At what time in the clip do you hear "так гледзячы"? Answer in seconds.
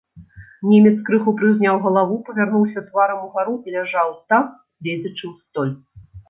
4.35-5.25